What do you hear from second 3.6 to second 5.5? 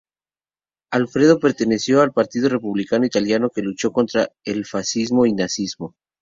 luchó en contra del Fascismo y